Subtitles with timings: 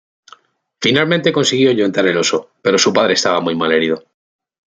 [0.81, 4.03] Finalmente consiguió ahuyentar al oso, pero su padre estaba muy mal herido.